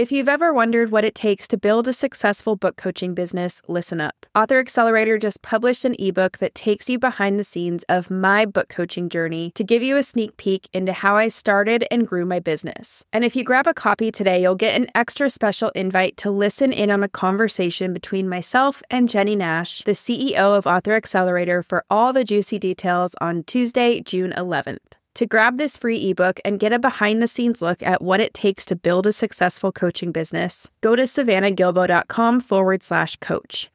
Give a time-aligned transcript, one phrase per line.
[0.00, 4.00] If you've ever wondered what it takes to build a successful book coaching business, listen
[4.00, 4.24] up.
[4.34, 8.70] Author Accelerator just published an ebook that takes you behind the scenes of my book
[8.70, 12.38] coaching journey to give you a sneak peek into how I started and grew my
[12.40, 13.04] business.
[13.12, 16.72] And if you grab a copy today, you'll get an extra special invite to listen
[16.72, 21.84] in on a conversation between myself and Jennie Nash, the CEO of Author Accelerator, for
[21.90, 24.78] all the juicy details on Tuesday, June 11th.
[25.16, 28.32] To grab this free ebook and get a behind the scenes look at what it
[28.32, 33.70] takes to build a successful coaching business, go to savannahgilbo.com forward slash coach.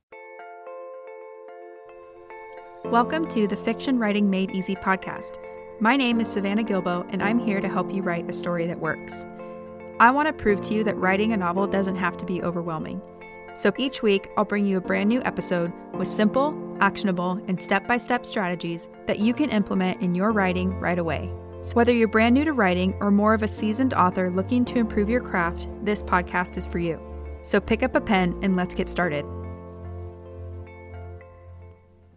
[2.86, 5.38] Welcome to the Fiction Writing Made Easy podcast.
[5.82, 8.80] My name is Savannah Gilbo, and I'm here to help you write a story that
[8.80, 9.26] works.
[10.00, 13.02] I want to prove to you that writing a novel doesn't have to be overwhelming.
[13.56, 17.88] So each week, I'll bring you a brand new episode with simple, actionable, and step
[17.88, 21.32] by step strategies that you can implement in your writing right away.
[21.62, 24.78] So, whether you're brand new to writing or more of a seasoned author looking to
[24.78, 27.00] improve your craft, this podcast is for you.
[27.44, 29.26] So, pick up a pen and let's get started.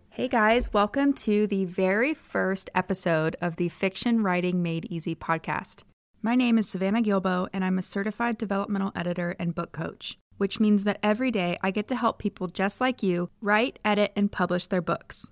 [0.08, 5.84] Hey guys, welcome to the very first episode of the Fiction Writing Made Easy podcast.
[6.20, 10.58] My name is Savannah Gilbo, and I'm a certified developmental editor and book coach which
[10.58, 14.32] means that every day I get to help people just like you write, edit, and
[14.32, 15.30] publish their books.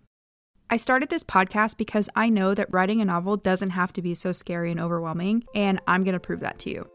[0.68, 4.14] I started this podcast because I know that writing a novel doesn't have to be
[4.14, 6.88] so scary and overwhelming, and I'm going to prove that to you.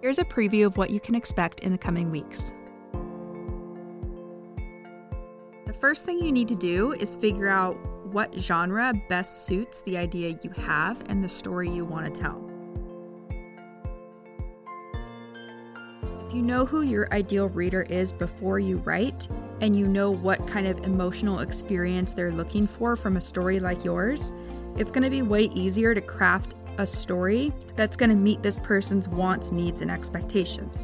[0.00, 2.52] Here's a preview of what you can expect in the coming weeks.
[5.66, 7.76] The first thing you need to do is figure out
[8.12, 12.47] what genre best suits the idea you have and the story you want to tell.
[16.38, 19.26] You know who your ideal reader is before you write,
[19.60, 23.84] and you know what kind of emotional experience they're looking for from a story like
[23.84, 24.32] yours,
[24.76, 28.60] it's going to be way easier to craft a story that's going to meet this
[28.60, 30.76] person's wants, needs, and expectations.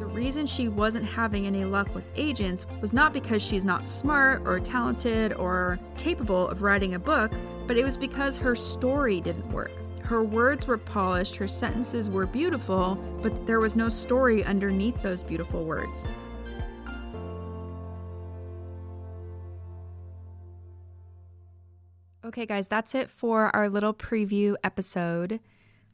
[0.00, 4.42] The reason she wasn't having any luck with agents was not because she's not smart
[4.44, 7.30] or talented or capable of writing a book,
[7.68, 9.70] but it was because her story didn't work.
[10.08, 15.22] Her words were polished, her sentences were beautiful, but there was no story underneath those
[15.22, 16.08] beautiful words.
[22.24, 25.40] Okay, guys, that's it for our little preview episode.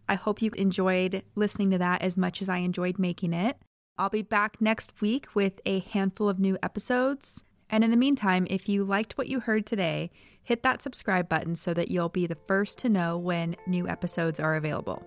[0.09, 3.57] I hope you enjoyed listening to that as much as I enjoyed making it.
[3.99, 7.43] I'll be back next week with a handful of new episodes.
[7.75, 10.13] And in the meantime, if you liked what you heard today,
[10.45, 14.39] hit that subscribe button so that you'll be the first to know when new episodes
[14.39, 15.05] are available.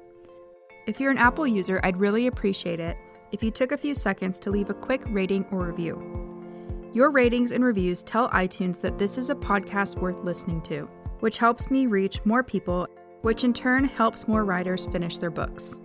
[0.85, 2.97] If you're an Apple user, I'd really appreciate it
[3.31, 5.95] if you took a few seconds to leave a quick rating or review.
[6.94, 10.89] Your ratings and reviews tell iTunes that this is a podcast worth listening to,
[11.22, 12.85] which helps me reach more people,
[13.22, 15.79] which in turn helps more writers finish their books.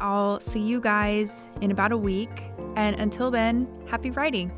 [0.00, 2.42] I'll see you guys in about a week,
[2.74, 4.50] and until then, happy writing!